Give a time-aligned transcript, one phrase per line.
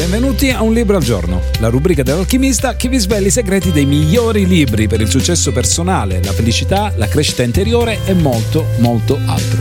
[0.00, 3.84] Benvenuti a Un Libro al Giorno, la rubrica dell'alchimista che vi svela i segreti dei
[3.84, 9.60] migliori libri per il successo personale, la felicità, la crescita interiore e molto, molto altro.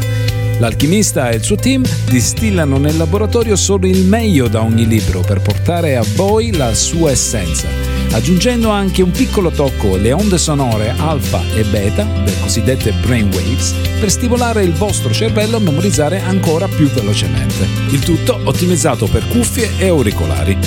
[0.59, 5.41] L'alchimista e il suo team distillano nel laboratorio solo il meglio da ogni libro per
[5.41, 11.41] portare a voi la sua essenza aggiungendo anche un piccolo tocco le onde sonore alfa
[11.53, 17.67] e beta, le cosiddette brainwaves, per stimolare il vostro cervello a memorizzare ancora più velocemente.
[17.91, 20.57] Il tutto ottimizzato per cuffie e auricolari.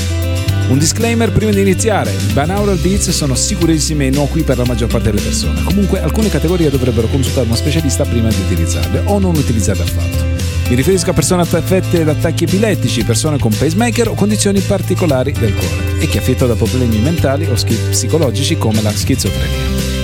[0.68, 4.88] Un disclaimer prima di iniziare, i binaural beats sono sicurissimi e innocui per la maggior
[4.88, 5.62] parte delle persone.
[5.64, 10.31] Comunque alcune categorie dovrebbero consultare uno specialista prima di utilizzarle o non utilizzarle affatto.
[10.72, 15.52] Mi riferisco a persone affette da attacchi epilettici, persone con pacemaker o condizioni particolari del
[15.52, 19.54] cuore e chi è affetto da problemi mentali o psicologici come la schizofrenia.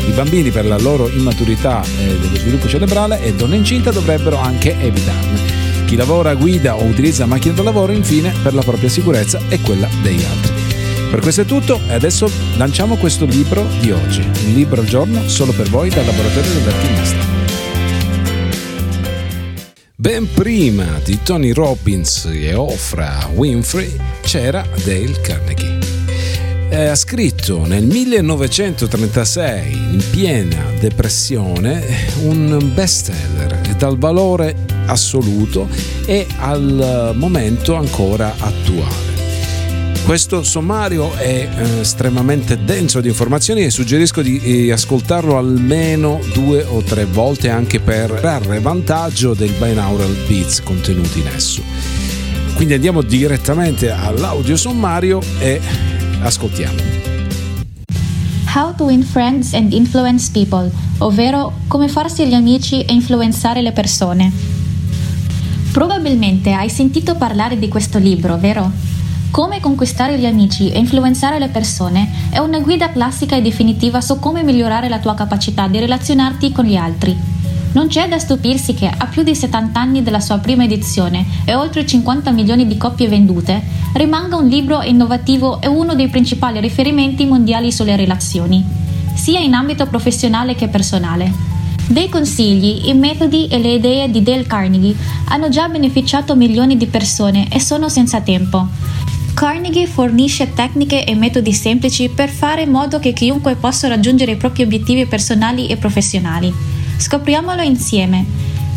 [0.07, 4.79] I bambini per la loro immaturità eh, dello sviluppo cerebrale e donne incinta dovrebbero anche
[4.79, 5.41] evitarne.
[5.87, 9.89] Chi lavora, guida o utilizza macchine da lavoro infine per la propria sicurezza e quella
[10.03, 10.53] degli altri.
[11.11, 15.31] Per questo è tutto e adesso lanciamo questo libro di oggi, un libro al giorno
[15.31, 17.38] solo per voi dal laboratorio dell'alchimista.
[20.01, 25.81] Ben prima di Tony Robbins e Oprah Winfrey c'era Dale Carnegie.
[26.71, 31.85] Ha scritto nel 1936, in piena depressione,
[32.23, 34.55] un bestseller dal valore
[34.87, 35.69] assoluto
[36.07, 39.18] e al momento ancora attuale.
[40.09, 46.65] Questo sommario è eh, estremamente denso di informazioni e suggerisco di eh, ascoltarlo almeno due
[46.65, 51.61] o tre volte anche per trarre vantaggio del binaural beats contenuti in esso.
[52.55, 55.61] Quindi andiamo direttamente all'audio sommario e
[56.23, 56.81] ascoltiamo.
[58.55, 63.73] How to win friends and influence people, ovvero come farsi gli amici e influenzare le
[63.73, 64.33] persone.
[65.71, 68.97] Probabilmente hai sentito parlare di questo libro, vero?
[69.31, 74.19] Come conquistare gli amici e influenzare le persone è una guida classica e definitiva su
[74.19, 77.17] come migliorare la tua capacità di relazionarti con gli altri.
[77.73, 81.55] Non c'è da stupirsi che, a più di 70 anni dalla sua prima edizione e
[81.55, 83.63] oltre 50 milioni di copie vendute,
[83.93, 88.65] rimanga un libro innovativo e uno dei principali riferimenti mondiali sulle relazioni,
[89.15, 91.31] sia in ambito professionale che personale.
[91.87, 94.97] Dei consigli, i metodi e le idee di Dale Carnegie
[95.29, 98.88] hanno già beneficiato milioni di persone e sono senza tempo.
[99.39, 104.37] Carnegie fornisce tecniche e metodi semplici per fare in modo che chiunque possa raggiungere i
[104.37, 106.53] propri obiettivi personali e professionali.
[106.97, 108.27] Scopriamolo insieme.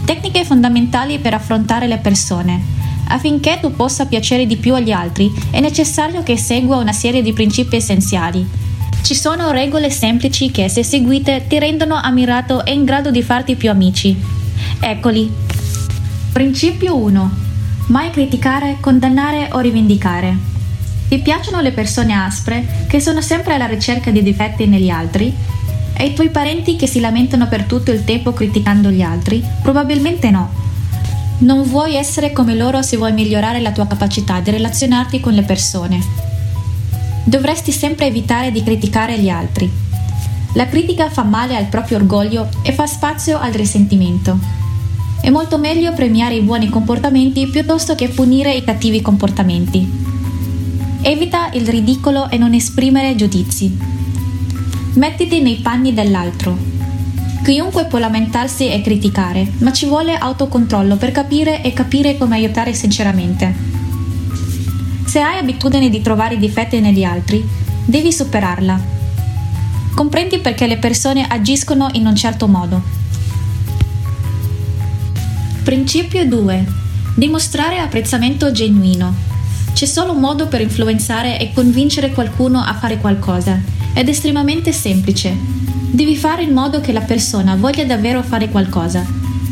[0.06, 2.62] Tecniche fondamentali per affrontare le persone.
[3.08, 7.34] Affinché tu possa piacere di più agli altri, è necessario che segua una serie di
[7.34, 8.48] principi essenziali.
[9.02, 13.56] Ci sono regole semplici che, se seguite, ti rendono ammirato e in grado di farti
[13.56, 14.16] più amici.
[14.80, 15.28] Eccoli.
[16.32, 17.50] Principio 1.
[17.92, 20.34] Mai criticare, condannare o rivendicare.
[21.10, 25.36] Ti piacciono le persone aspre, che sono sempre alla ricerca di difetti negli altri?
[25.92, 29.44] E i tuoi parenti che si lamentano per tutto il tempo criticando gli altri?
[29.62, 30.50] Probabilmente no.
[31.40, 35.44] Non vuoi essere come loro se vuoi migliorare la tua capacità di relazionarti con le
[35.44, 36.00] persone.
[37.26, 39.70] Dovresti sempre evitare di criticare gli altri.
[40.54, 44.61] La critica fa male al proprio orgoglio e fa spazio al risentimento.
[45.22, 49.88] È molto meglio premiare i buoni comportamenti piuttosto che punire i cattivi comportamenti.
[51.04, 53.78] Evita il ridicolo e non esprimere giudizi.
[54.96, 56.58] Mettiti nei panni dell'altro.
[57.44, 62.74] Chiunque può lamentarsi e criticare, ma ci vuole autocontrollo per capire e capire come aiutare
[62.74, 63.54] sinceramente.
[65.06, 67.48] Se hai abitudine di trovare difetti negli altri,
[67.86, 68.80] devi superarla.
[69.94, 73.01] Comprendi perché le persone agiscono in un certo modo.
[75.72, 76.66] Principio 2.
[77.16, 79.16] Dimostrare apprezzamento genuino.
[79.72, 83.58] C'è solo un modo per influenzare e convincere qualcuno a fare qualcosa
[83.94, 85.34] ed è estremamente semplice.
[85.90, 89.06] Devi fare in modo che la persona voglia davvero fare qualcosa.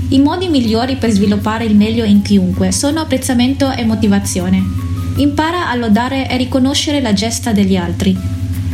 [0.10, 4.62] I modi migliori per sviluppare il meglio in chiunque sono apprezzamento e motivazione.
[5.16, 8.14] Impara a lodare e riconoscere la gesta degli altri.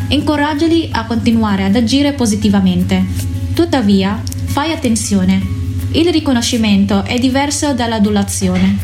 [0.08, 3.06] Incoraggiali a continuare ad agire positivamente.
[3.54, 5.65] Tuttavia, fai attenzione.
[5.96, 8.78] Il riconoscimento è diverso dall'adulazione.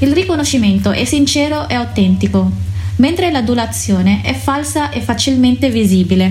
[0.00, 2.50] Il riconoscimento è sincero e autentico,
[2.96, 6.30] mentre l'adulazione è falsa e facilmente visibile.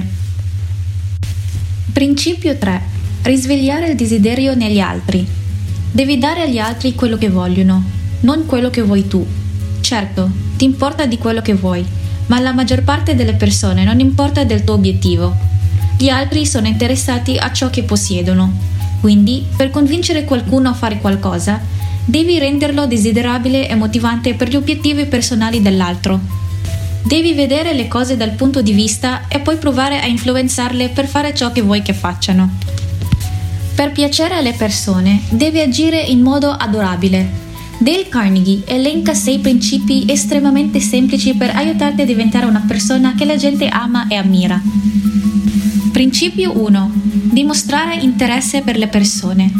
[1.92, 2.82] Principio 3.
[3.24, 5.26] Risvegliare il desiderio negli altri.
[5.92, 7.84] Devi dare agli altri quello che vogliono,
[8.20, 9.26] non quello che vuoi tu.
[9.82, 11.84] Certo, ti importa di quello che vuoi,
[12.28, 15.36] ma alla maggior parte delle persone non importa del tuo obiettivo.
[15.98, 18.73] Gli altri sono interessati a ciò che possiedono.
[19.04, 21.60] Quindi, per convincere qualcuno a fare qualcosa,
[22.06, 26.22] devi renderlo desiderabile e motivante per gli obiettivi personali dell'altro.
[27.04, 31.36] Devi vedere le cose dal punto di vista e poi provare a influenzarle per fare
[31.36, 32.50] ciò che vuoi che facciano.
[33.76, 37.28] Per piacere alle persone, devi agire in modo adorabile.
[37.80, 43.36] Dale Carnegie elenca sei principi estremamente semplici per aiutarti a diventare una persona che la
[43.36, 44.62] gente ama e ammira.
[45.92, 47.23] Principio 1.
[47.34, 49.52] Dimostrare interesse per le persone.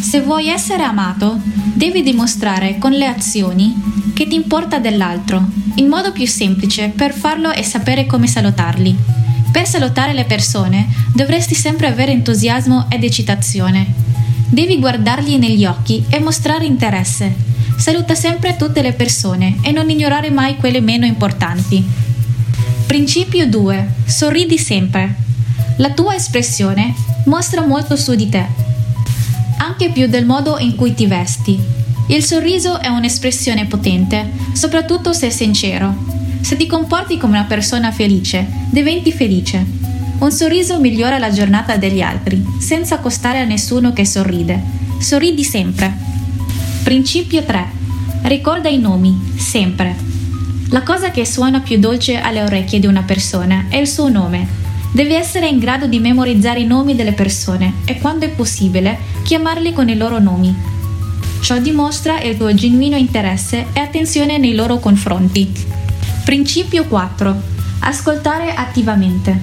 [0.00, 1.38] Se vuoi essere amato,
[1.72, 3.80] devi dimostrare con le azioni
[4.12, 5.46] che ti importa dell'altro.
[5.76, 8.92] Il modo più semplice per farlo è sapere come salutarli.
[9.52, 13.86] Per salutare le persone dovresti sempre avere entusiasmo ed eccitazione.
[14.48, 17.32] Devi guardargli negli occhi e mostrare interesse.
[17.76, 21.84] Saluta sempre tutte le persone e non ignorare mai quelle meno importanti.
[22.86, 23.88] Principio 2.
[24.06, 25.22] Sorridi sempre.
[25.78, 26.94] La tua espressione
[27.24, 28.46] mostra molto su di te,
[29.58, 31.58] anche più del modo in cui ti vesti.
[32.08, 35.92] Il sorriso è un'espressione potente, soprattutto se è sincero.
[36.42, 39.66] Se ti comporti come una persona felice, diventi felice.
[40.18, 44.62] Un sorriso migliora la giornata degli altri, senza costare a nessuno che sorride.
[45.00, 45.92] Sorridi sempre.
[46.84, 47.66] Principio 3.
[48.22, 49.96] Ricorda i nomi, sempre.
[50.68, 54.63] La cosa che suona più dolce alle orecchie di una persona è il suo nome.
[54.94, 59.72] Devi essere in grado di memorizzare i nomi delle persone e, quando è possibile, chiamarli
[59.72, 60.72] con i loro nomi
[61.44, 65.52] Ciò dimostra il tuo genuino interesse e attenzione nei loro confronti.
[66.24, 67.36] Principio 4.
[67.80, 69.38] Ascoltare attivamente.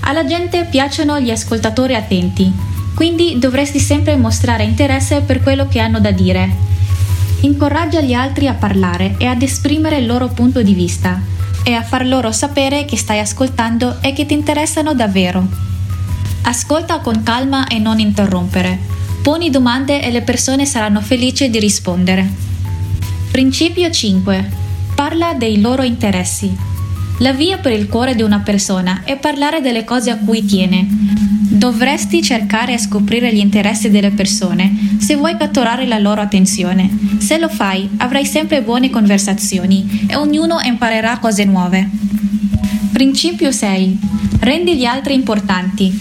[0.00, 2.52] Alla gente piacciono gli ascoltatori attenti,
[2.92, 6.50] quindi dovresti sempre mostrare interesse per quello che hanno da dire.
[7.42, 11.22] Incoraggia gli altri a parlare e ad esprimere il loro punto di vista
[11.68, 15.46] e a far loro sapere che stai ascoltando e che ti interessano davvero.
[16.42, 18.96] Ascolta con calma e non interrompere
[19.28, 22.26] Poni domande e le persone saranno felici di rispondere.
[23.30, 24.50] Principio 5.
[24.94, 26.67] Parla dei loro interessi.
[27.20, 30.86] La via per il cuore di una persona è parlare delle cose a cui tiene.
[30.88, 36.88] Dovresti cercare a scoprire gli interessi delle persone se vuoi catturare la loro attenzione.
[37.18, 41.90] Se lo fai, avrai sempre buone conversazioni e ognuno imparerà cose nuove.
[42.92, 43.98] Principio 6.
[44.38, 45.92] Rendi gli altri importanti.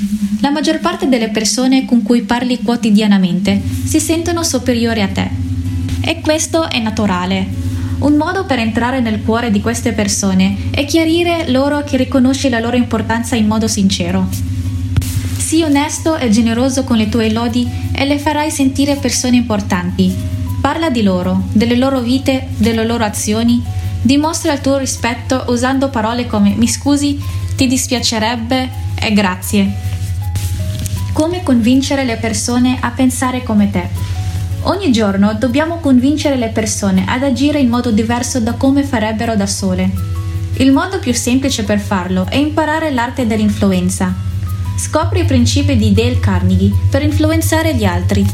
[0.41, 5.29] La maggior parte delle persone con cui parli quotidianamente si sentono superiori a te.
[6.01, 7.66] E questo è naturale.
[7.99, 12.59] Un modo per entrare nel cuore di queste persone è chiarire loro che riconosci la
[12.59, 14.27] loro importanza in modo sincero.
[15.38, 20.13] Sii onesto e generoso con le tue lodi e le farai sentire persone importanti.
[20.61, 23.63] Parla di loro, delle loro vite, delle loro azioni.
[24.01, 27.19] Dimostra il tuo rispetto usando parole come mi scusi,
[27.55, 28.69] ti dispiacerebbe
[29.00, 29.85] e grazie
[31.17, 34.16] come convincere le persone a pensare come te.
[34.69, 39.45] Ogni giorno dobbiamo convincere le persone ad agire in modo diverso da come farebbero da
[39.45, 39.89] sole.
[40.57, 44.13] Il modo più semplice per farlo è imparare l'arte dell'influenza.
[44.77, 48.25] Scopri i principi di Dale Carnegie per influenzare gli altri.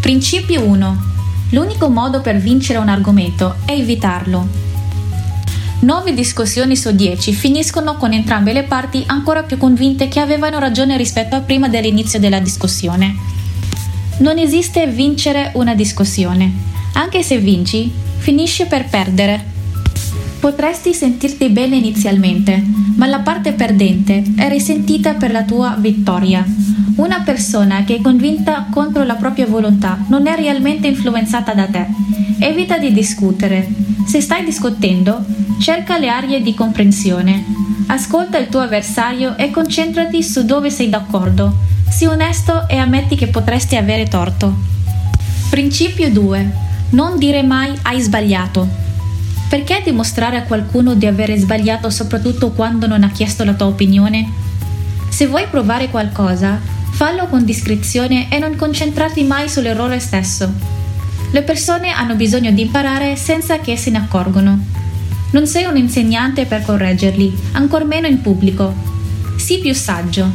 [0.00, 1.02] Principio 1.
[1.50, 4.48] L'unico modo per vincere un argomento è evitarlo.
[5.80, 10.96] 9 discussioni su 10 finiscono con entrambe le parti ancora più convinte che avevano ragione
[10.96, 13.39] rispetto a prima dell'inizio della discussione.
[14.20, 16.52] Non esiste vincere una discussione.
[16.92, 19.42] Anche se vinci, finisci per perdere.
[20.38, 22.62] Potresti sentirti bene inizialmente,
[22.96, 26.44] ma la parte perdente è risentita per la tua vittoria.
[26.96, 31.86] Una persona che è convinta contro la propria volontà non è realmente influenzata da te.
[32.40, 33.66] Evita di discutere.
[34.04, 35.24] Se stai discutendo,
[35.58, 37.42] cerca le aree di comprensione.
[37.86, 41.68] Ascolta il tuo avversario e concentrati su dove sei d'accordo.
[41.90, 44.54] Sii onesto e ammetti che potresti avere torto.
[45.50, 46.50] Principio 2.
[46.90, 48.66] Non dire mai hai sbagliato.
[49.48, 54.28] Perché dimostrare a qualcuno di avere sbagliato soprattutto quando non ha chiesto la tua opinione?
[55.08, 60.52] Se vuoi provare qualcosa, Fallo con discrezione e non concentrarti mai sull'errore stesso.
[61.30, 64.58] Le persone hanno bisogno di imparare senza che se ne accorgono.
[65.30, 68.74] Non sei un insegnante per correggerli, ancor meno in pubblico.
[69.36, 70.30] Sii più saggio,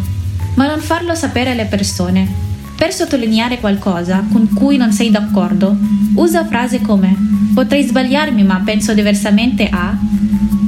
[0.56, 2.28] ma non farlo sapere alle persone.
[2.76, 5.78] Per sottolineare qualcosa con cui non sei d'accordo,
[6.16, 7.16] usa frasi come
[7.54, 9.98] potrei sbagliarmi ma penso diversamente a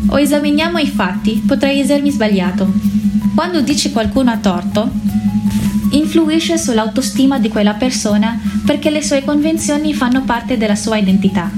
[0.09, 2.71] o esaminiamo i fatti, potrei essermi sbagliato.
[3.35, 4.89] Quando dici qualcuno ha torto,
[5.91, 11.51] influisce sull'autostima di quella persona perché le sue convinzioni fanno parte della sua identità.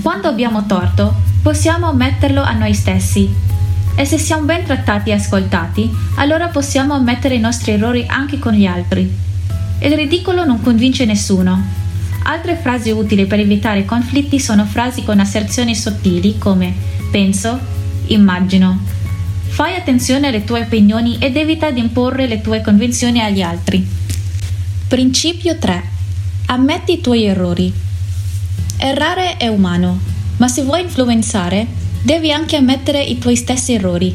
[0.00, 3.47] Quando abbiamo torto, possiamo ammetterlo a noi stessi.
[3.98, 8.52] E se siamo ben trattati e ascoltati, allora possiamo ammettere i nostri errori anche con
[8.52, 9.12] gli altri.
[9.80, 11.60] Il ridicolo non convince nessuno.
[12.22, 16.72] Altre frasi utili per evitare conflitti sono frasi con asserzioni sottili come
[17.10, 17.58] penso,
[18.06, 18.78] immagino.
[19.48, 23.84] Fai attenzione alle tue opinioni ed evita di imporre le tue convinzioni agli altri.
[24.86, 25.82] Principio 3.
[26.46, 27.72] Ammetti i tuoi errori.
[28.76, 29.98] Errare è umano,
[30.36, 34.14] ma se vuoi influenzare, devi anche ammettere i tuoi stessi errori.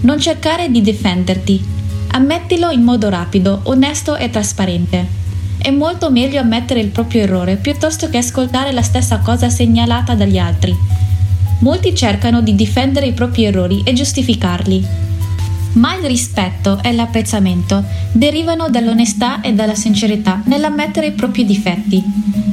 [0.00, 1.64] Non cercare di difenderti.
[2.12, 5.22] Ammettilo in modo rapido, onesto e trasparente.
[5.58, 10.38] È molto meglio ammettere il proprio errore piuttosto che ascoltare la stessa cosa segnalata dagli
[10.38, 10.76] altri.
[11.60, 14.86] Molti cercano di difendere i propri errori e giustificarli.
[15.74, 22.02] Ma il rispetto e l'apprezzamento derivano dall'onestà e dalla sincerità nell'ammettere i propri difetti.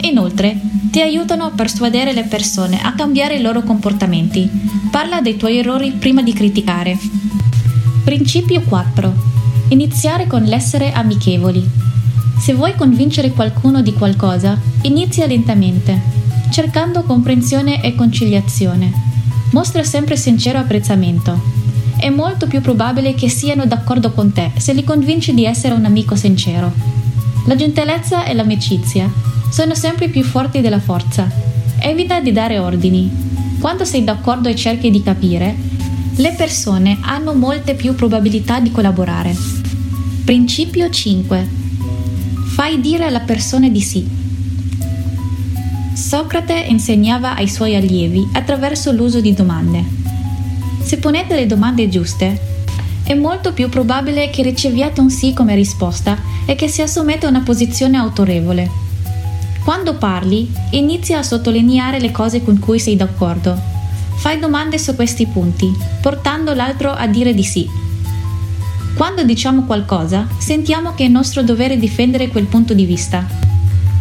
[0.01, 0.57] Inoltre,
[0.91, 4.50] ti aiutano a persuadere le persone a cambiare i loro comportamenti.
[4.91, 7.00] Parla dei tuoi errori prima di criticare.
[8.03, 9.13] Principio 4.
[9.69, 11.65] Iniziare con l'essere amichevoli.
[12.38, 15.98] Se vuoi convincere qualcuno di qualcosa, inizia lentamente,
[16.51, 18.91] cercando comprensione e conciliazione.
[19.51, 21.39] Mostra sempre sincero apprezzamento.
[21.98, 25.86] È molto più probabile che siano d'accordo con te se li convinci di essere un
[25.86, 26.69] amico sincero.
[27.45, 31.29] La gentilezza e l'amicizia sono sempre più forti della forza.
[31.77, 33.12] Evita di dare ordini.
[33.60, 35.53] Quando sei d'accordo e cerchi di capire,
[36.15, 39.36] le persone hanno molte più probabilità di collaborare.
[40.24, 41.48] Principio 5
[42.53, 44.08] Fai dire alla persona di sì.
[45.93, 49.84] Socrate insegnava ai suoi allievi attraverso l'uso di domande.
[50.81, 52.39] Se ponete le domande giuste,
[53.03, 57.41] è molto più probabile che riceviate un sì come risposta e che si assumete una
[57.41, 58.90] posizione autorevole.
[59.63, 63.56] Quando parli, inizia a sottolineare le cose con cui sei d'accordo.
[64.15, 67.70] Fai domande su questi punti, portando l'altro a dire di sì.
[68.96, 73.25] Quando diciamo qualcosa, sentiamo che è nostro dovere difendere quel punto di vista.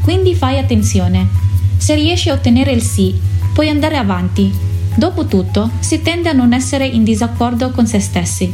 [0.02, 1.28] Quindi fai attenzione.
[1.76, 3.14] Se riesci a ottenere il sì,
[3.52, 4.50] puoi andare avanti.
[4.94, 8.52] Dopotutto, si tende a non essere in disaccordo con se stessi.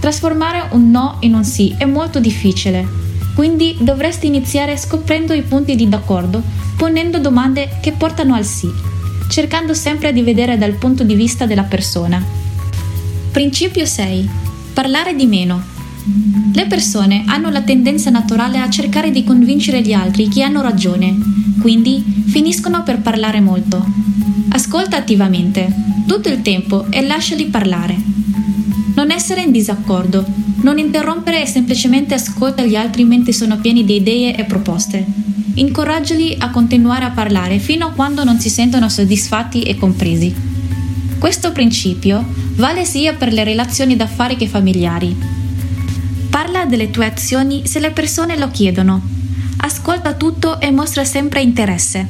[0.00, 2.86] Trasformare un no in un sì è molto difficile,
[3.34, 6.42] quindi dovresti iniziare scoprendo i punti di d'accordo,
[6.76, 8.68] ponendo domande che portano al sì,
[9.28, 12.22] cercando sempre di vedere dal punto di vista della persona.
[13.30, 14.28] Principio 6.
[14.74, 15.62] Parlare di meno.
[16.52, 21.16] Le persone hanno la tendenza naturale a cercare di convincere gli altri che hanno ragione,
[21.60, 23.84] quindi finiscono per parlare molto.
[24.50, 25.72] Ascolta attivamente,
[26.06, 28.21] tutto il tempo e lasciali parlare.
[28.94, 30.24] Non essere in disaccordo,
[30.62, 35.04] non interrompere e semplicemente ascolta gli altri mentre sono pieni di idee e proposte.
[35.54, 40.34] Incoraggiali a continuare a parlare fino a quando non si sentono soddisfatti e compresi.
[41.18, 42.24] Questo principio
[42.56, 45.16] vale sia per le relazioni d'affari che familiari.
[46.28, 49.00] Parla delle tue azioni se le persone lo chiedono.
[49.58, 52.06] Ascolta tutto e mostra sempre interesse.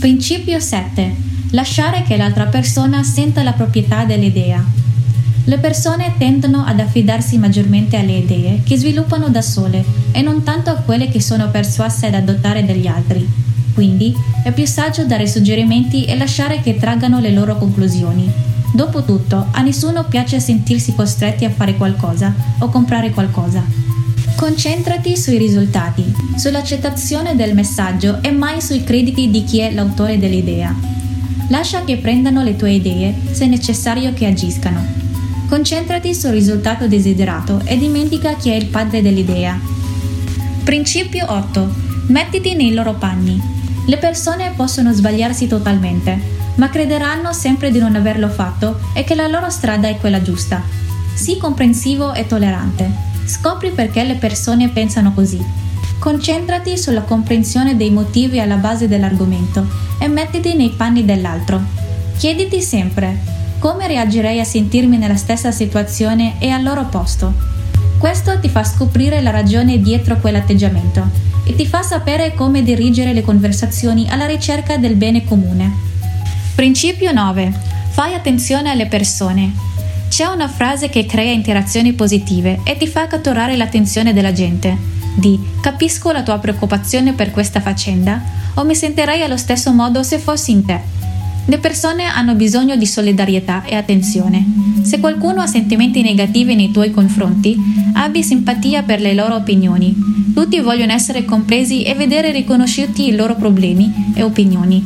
[0.00, 1.14] Principio 7.
[1.50, 4.64] Lasciare che l'altra persona senta la proprietà dell'idea.
[5.50, 10.70] Le persone tendono ad affidarsi maggiormente alle idee che sviluppano da sole e non tanto
[10.70, 13.28] a quelle che sono persuase ad adottare dagli altri.
[13.74, 14.14] Quindi
[14.44, 18.30] è più saggio dare suggerimenti e lasciare che traggano le loro conclusioni.
[18.72, 23.64] Dopotutto, a nessuno piace sentirsi costretti a fare qualcosa o comprare qualcosa.
[24.36, 30.72] Concentrati sui risultati, sull'accettazione del messaggio e mai sui crediti di chi è l'autore dell'idea.
[31.48, 34.99] Lascia che prendano le tue idee se è necessario che agiscano.
[35.50, 39.58] Concentrati sul risultato desiderato e dimentica chi è il padre dell'idea.
[40.62, 41.68] Principio 8.
[42.06, 43.36] Mettiti nei loro panni.
[43.84, 46.16] Le persone possono sbagliarsi totalmente,
[46.54, 50.62] ma crederanno sempre di non averlo fatto e che la loro strada è quella giusta.
[51.14, 52.88] Sii comprensivo e tollerante.
[53.24, 55.44] Scopri perché le persone pensano così.
[55.98, 59.66] Concentrati sulla comprensione dei motivi alla base dell'argomento
[59.98, 61.60] e mettiti nei panni dell'altro.
[62.18, 67.32] Chiediti sempre come reagirei a sentirmi nella stessa situazione e al loro posto.
[67.98, 71.06] Questo ti fa scoprire la ragione dietro quell'atteggiamento
[71.44, 75.70] e ti fa sapere come dirigere le conversazioni alla ricerca del bene comune.
[76.54, 77.52] Principio 9.
[77.90, 79.52] Fai attenzione alle persone.
[80.08, 84.74] C'è una frase che crea interazioni positive e ti fa catturare l'attenzione della gente.
[85.14, 88.22] Di capisco la tua preoccupazione per questa faccenda
[88.54, 90.99] o mi sentirei allo stesso modo se fossi in te.
[91.50, 94.46] Le persone hanno bisogno di solidarietà e attenzione.
[94.82, 97.56] Se qualcuno ha sentimenti negativi nei tuoi confronti,
[97.94, 99.92] abbi simpatia per le loro opinioni.
[100.32, 104.80] Tutti vogliono essere compresi e vedere riconosciuti i loro problemi e opinioni.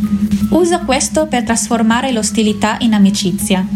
[0.53, 3.67] Usa questo per trasformare l'ostilità in amicizia.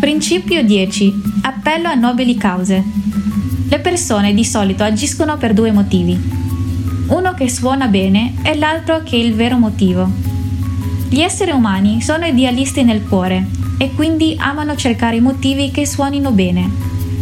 [0.00, 1.14] Principio 10.
[1.40, 2.84] Appello a nobili cause.
[3.70, 6.14] Le persone di solito agiscono per due motivi.
[7.06, 10.27] Uno che suona bene e l'altro che è il vero motivo.
[11.10, 13.46] Gli esseri umani sono idealisti nel cuore
[13.78, 16.70] e quindi amano cercare motivi che suonino bene.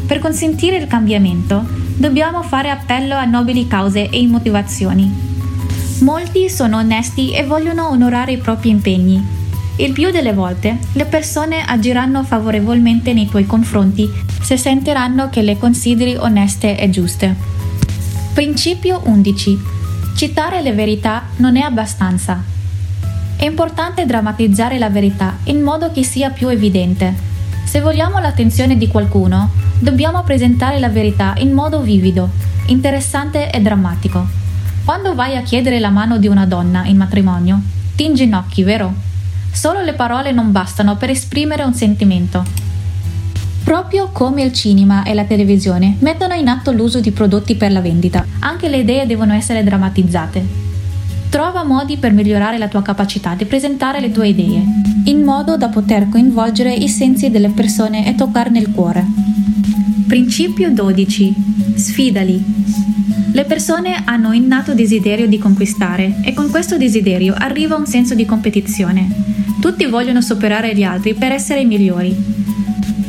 [0.07, 1.65] Per consentire il cambiamento,
[1.97, 5.09] dobbiamo fare appello a nobili cause e motivazioni.
[6.01, 9.25] Molti sono onesti e vogliono onorare i propri impegni.
[9.77, 14.11] Il più delle volte le persone agiranno favorevolmente nei tuoi confronti
[14.43, 17.35] se sentiranno che le consideri oneste e giuste.
[18.35, 19.59] Principio 11.
[20.17, 22.56] Citare le verità non è abbastanza.
[23.37, 27.15] È importante drammatizzare la verità in modo che sia più evidente.
[27.65, 32.31] Se vogliamo l'attenzione di qualcuno, dobbiamo presentare la verità in modo vivido,
[32.67, 34.27] interessante e drammatico.
[34.87, 37.61] Quando vai a chiedere la mano di una donna in matrimonio,
[37.95, 38.95] ti inginocchi, vero?
[39.53, 42.43] Solo le parole non bastano per esprimere un sentimento.
[43.65, 47.83] Proprio come il cinema e la televisione mettono in atto l'uso di prodotti per la
[47.83, 50.66] vendita, anche le idee devono essere drammatizzate.
[51.37, 54.65] Trova modi per migliorare la tua capacità di presentare le tue idee,
[55.05, 59.05] in modo da poter coinvolgere i sensi delle persone e toccarne il cuore.
[60.07, 61.35] Principio 12.
[61.75, 62.43] Sfidali.
[63.33, 68.25] Le persone hanno innato desiderio di conquistare e con questo desiderio arriva un senso di
[68.25, 69.07] competizione.
[69.61, 72.17] Tutti vogliono superare gli altri per essere i migliori.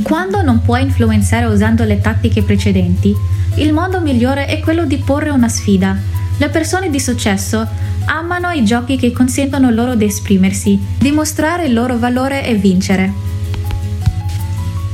[0.01, 3.13] Quando non puoi influenzare usando le tattiche precedenti,
[3.59, 6.16] il modo migliore è quello di porre una sfida.
[6.39, 7.67] Le persone di successo
[8.05, 13.11] amano i giochi che consentono loro di esprimersi, dimostrare il loro valore e vincere.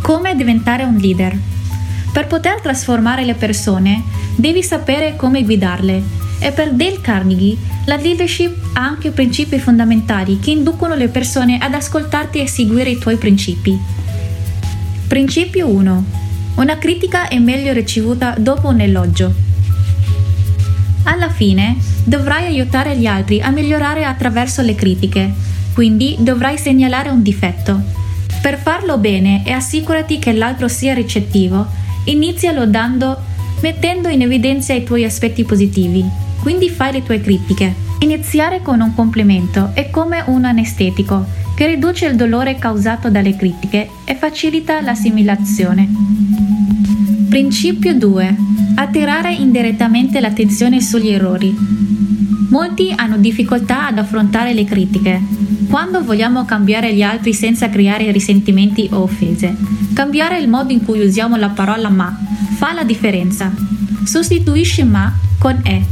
[0.02, 1.38] Come diventare un leader?
[2.14, 4.04] Per poter trasformare le persone,
[4.36, 6.22] devi sapere come guidarle.
[6.40, 11.74] E per Dale Carnegie, la leadership ha anche principi fondamentali che inducono le persone ad
[11.74, 13.78] ascoltarti e seguire i tuoi principi.
[15.08, 16.06] Principio 1.
[16.56, 19.43] Una critica è meglio ricevuta dopo un elogio.
[21.04, 25.32] Alla fine dovrai aiutare gli altri a migliorare attraverso le critiche,
[25.74, 27.82] quindi dovrai segnalare un difetto.
[28.42, 31.66] Per farlo bene e assicurati che l'altro sia ricettivo,
[32.06, 36.04] inizia lodando mettendo in evidenza i tuoi aspetti positivi,
[36.42, 37.74] quindi fai le tue critiche.
[38.00, 43.90] Iniziare con un complimento è come un anestetico che riduce il dolore causato dalle critiche
[44.04, 46.53] e facilita l'assimilazione.
[47.34, 48.36] Principio 2
[48.76, 51.52] Attirare indirettamente l'attenzione sugli errori.
[52.52, 55.20] Molti hanno difficoltà ad affrontare le critiche.
[55.68, 59.56] Quando vogliamo cambiare gli altri senza creare risentimenti o offese,
[59.96, 62.16] cambiare il modo in cui usiamo la parola ma
[62.56, 63.52] fa la differenza.
[64.04, 65.84] Sostituisci ma con e.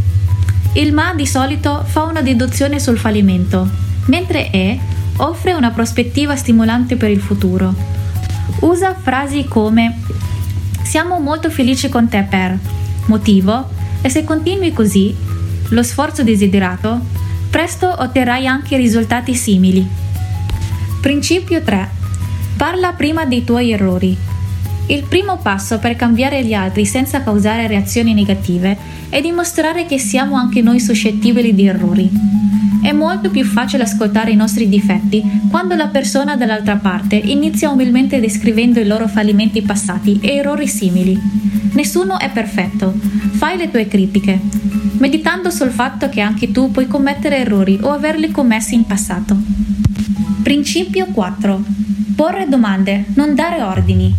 [0.73, 3.67] Il ma di solito fa una deduzione sul fallimento,
[4.05, 4.79] mentre e
[5.17, 7.73] offre una prospettiva stimolante per il futuro.
[8.59, 9.97] Usa frasi come
[10.91, 12.57] siamo molto felici con te per
[13.05, 13.69] motivo
[14.01, 15.15] e se continui così,
[15.69, 16.99] lo sforzo desiderato,
[17.49, 19.87] presto otterrai anche risultati simili.
[20.99, 21.89] Principio 3.
[22.57, 24.17] Parla prima dei tuoi errori.
[24.87, 28.77] Il primo passo per cambiare gli altri senza causare reazioni negative
[29.07, 32.11] è dimostrare che siamo anche noi suscettibili di errori.
[32.81, 38.19] È molto più facile ascoltare i nostri difetti quando la persona dall'altra parte inizia umilmente
[38.19, 41.17] descrivendo i loro fallimenti passati e errori simili.
[41.73, 42.91] Nessuno è perfetto.
[43.33, 44.39] Fai le tue critiche,
[44.97, 49.37] meditando sul fatto che anche tu puoi commettere errori o averli commessi in passato.
[50.41, 51.63] Principio 4.
[52.15, 54.13] Porre domande, non dare ordini.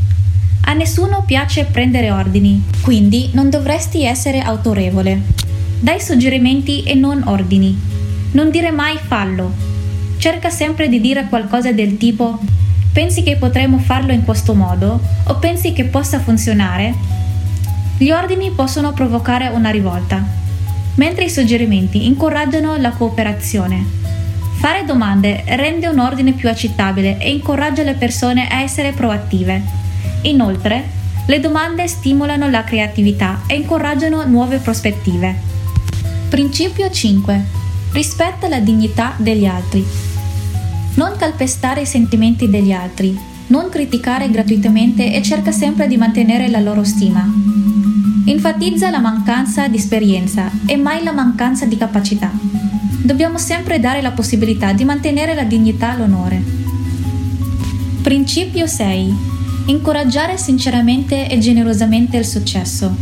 [0.67, 5.21] A nessuno piace prendere ordini, quindi non dovresti essere autorevole.
[5.81, 7.77] Dai suggerimenti e non ordini.
[8.33, 9.53] Non dire mai fallo.
[10.17, 12.39] Cerca sempre di dire qualcosa del tipo
[12.93, 16.95] pensi che potremmo farlo in questo modo o pensi che possa funzionare?
[17.99, 20.25] Gli ordini possono provocare una rivolta,
[20.95, 23.85] mentre i suggerimenti incoraggiano la cooperazione.
[24.57, 29.63] Fare domande rende un ordine più accettabile e incoraggia le persone a essere proattive.
[30.23, 35.35] Inoltre, le domande stimolano la creatività e incoraggiano nuove prospettive.
[36.29, 37.61] Principio 5
[37.93, 39.85] rispetta la dignità degli altri.
[40.95, 46.61] Non calpestare i sentimenti degli altri, non criticare gratuitamente e cerca sempre di mantenere la
[46.61, 47.27] loro stima.
[48.25, 52.31] Enfatizza la mancanza di esperienza e mai la mancanza di capacità.
[53.03, 56.43] Dobbiamo sempre dare la possibilità di mantenere la dignità e l'onore.
[58.03, 59.15] Principio 6.
[59.67, 62.95] Incoraggiare sinceramente e generosamente il successo.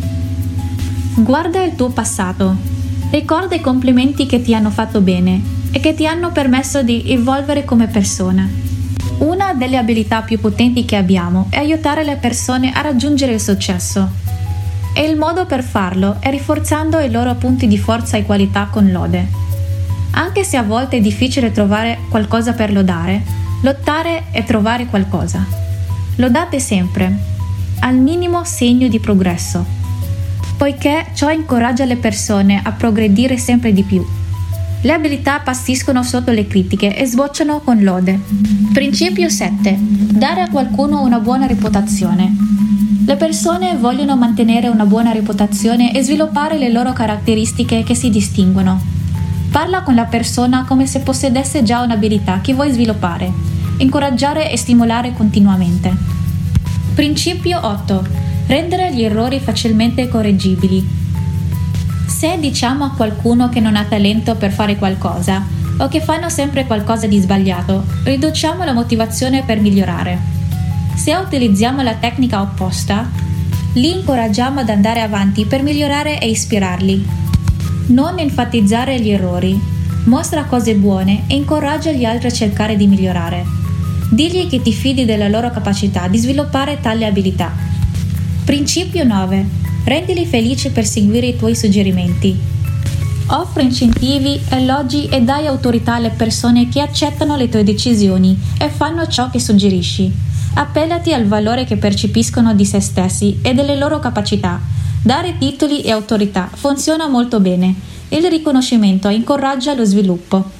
[1.16, 2.69] Guarda il tuo passato,
[3.10, 5.42] Ricorda i complimenti che ti hanno fatto bene
[5.72, 8.48] e che ti hanno permesso di evolvere come persona.
[9.18, 14.08] Una delle abilità più potenti che abbiamo è aiutare le persone a raggiungere il successo.
[14.94, 18.92] E il modo per farlo è rinforzando i loro punti di forza e qualità con
[18.92, 19.26] lode.
[20.12, 23.22] Anche se a volte è difficile trovare qualcosa per lodare,
[23.62, 25.44] lottare è trovare qualcosa.
[26.14, 27.18] Lodate sempre,
[27.80, 29.78] al minimo segno di progresso,
[30.60, 34.04] poiché ciò incoraggia le persone a progredire sempre di più.
[34.82, 38.20] Le abilità passiscono sotto le critiche e sbocciano con lode.
[38.70, 39.78] Principio 7.
[39.80, 42.36] Dare a qualcuno una buona reputazione.
[43.06, 48.78] Le persone vogliono mantenere una buona reputazione e sviluppare le loro caratteristiche che si distinguono.
[49.50, 53.32] Parla con la persona come se possedesse già un'abilità che vuoi sviluppare,
[53.78, 55.90] incoraggiare e stimolare continuamente.
[56.94, 58.19] Principio 8.
[58.50, 60.84] Rendere gli errori facilmente correggibili.
[62.08, 65.46] Se diciamo a qualcuno che non ha talento per fare qualcosa
[65.78, 70.18] o che fanno sempre qualcosa di sbagliato, riduciamo la motivazione per migliorare.
[70.96, 73.08] Se utilizziamo la tecnica opposta,
[73.74, 77.06] li incoraggiamo ad andare avanti per migliorare e ispirarli.
[77.86, 79.56] Non enfatizzare gli errori,
[80.06, 83.44] mostra cose buone e incoraggia gli altri a cercare di migliorare.
[84.10, 87.69] Digli che ti fidi della loro capacità di sviluppare tali abilità.
[88.44, 89.46] Principio 9.
[89.84, 92.36] Rendili felici per seguire i tuoi suggerimenti.
[93.28, 99.06] Offri incentivi, elogi e dai autorità alle persone che accettano le tue decisioni e fanno
[99.06, 100.12] ciò che suggerisci.
[100.54, 104.60] Appellati al valore che percepiscono di se stessi e delle loro capacità.
[105.00, 107.74] Dare titoli e autorità funziona molto bene.
[108.08, 110.58] Il riconoscimento incoraggia lo sviluppo.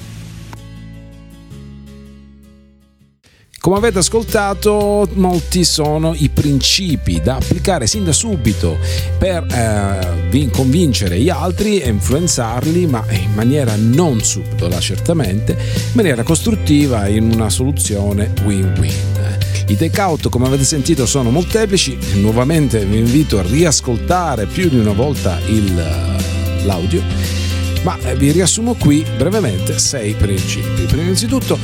[3.61, 8.79] Come avete ascoltato, molti sono i principi da applicare sin da subito
[9.19, 16.23] per eh, convincere gli altri e influenzarli, ma in maniera non subdola certamente, in maniera
[16.23, 19.37] costruttiva in una soluzione win-win.
[19.67, 21.95] I take-out, come avete sentito, sono molteplici.
[22.15, 27.51] Nuovamente vi invito a riascoltare più di una volta il, l'audio
[27.83, 30.83] ma eh, vi riassumo qui brevemente sei principi.
[30.83, 31.57] Prima innanzitutto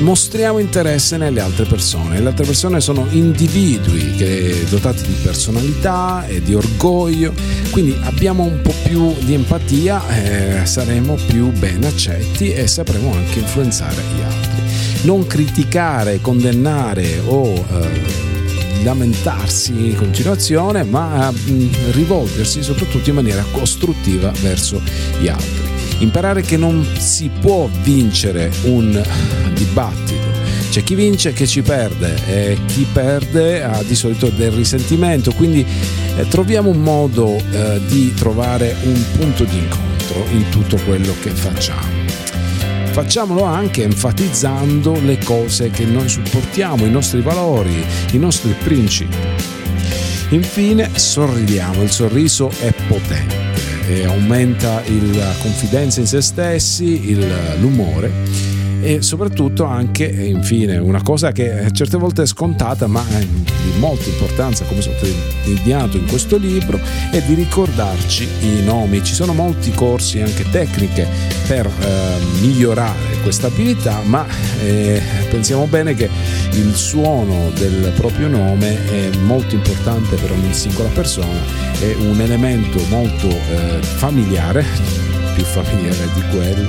[0.00, 2.20] mostriamo interesse nelle altre persone.
[2.20, 7.32] Le altre persone sono individui che, dotati di personalità e di orgoglio,
[7.70, 13.38] quindi abbiamo un po' più di empatia, eh, saremo più ben accetti e sapremo anche
[13.38, 14.62] influenzare gli altri.
[15.02, 18.28] Non criticare, condannare o eh,
[18.82, 24.80] lamentarsi in continuazione, ma a mm, rivolgersi soprattutto in maniera costruttiva verso
[25.18, 25.59] gli altri.
[26.00, 29.02] Imparare che non si può vincere un
[29.54, 30.28] dibattito.
[30.70, 35.32] C'è chi vince e chi ci perde e chi perde ha di solito del risentimento,
[35.32, 35.66] quindi
[36.16, 41.30] eh, troviamo un modo eh, di trovare un punto di incontro in tutto quello che
[41.30, 42.00] facciamo
[42.90, 49.16] facciamolo anche enfatizzando le cose che noi supportiamo, i nostri valori, i nostri principi.
[50.30, 53.39] Infine sorridiamo, il sorriso è potente
[53.90, 54.82] e aumenta
[55.14, 57.26] la confidenza in se stessi, il,
[57.60, 64.08] l'umore e soprattutto anche, infine, una cosa che certe volte è scontata ma di molta
[64.08, 69.04] importanza, come sottolineato in questo libro, è di ricordarci i nomi.
[69.04, 71.06] Ci sono molti corsi, anche tecniche,
[71.46, 74.26] per eh, migliorare questa abilità, ma
[74.62, 76.08] eh, pensiamo bene che
[76.52, 81.40] il suono del proprio nome è molto importante per ogni singola persona,
[81.78, 84.64] è un elemento molto eh, familiare,
[85.34, 86.68] più familiare di quello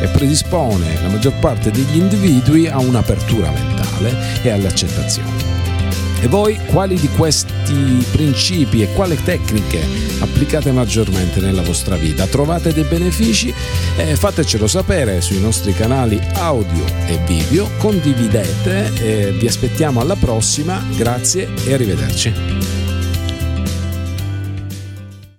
[0.00, 5.49] e predispone la maggior parte degli individui a un'apertura mentale e all'accettazione.
[6.22, 9.82] E voi quali di questi principi e quali tecniche
[10.20, 12.26] applicate maggiormente nella vostra vita?
[12.26, 13.52] Trovate dei benefici?
[13.96, 20.84] Eh, fatecelo sapere sui nostri canali audio e video, condividete, eh, vi aspettiamo alla prossima,
[20.94, 22.79] grazie e arrivederci.